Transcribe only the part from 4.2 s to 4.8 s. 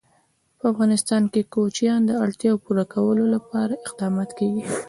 کېږي.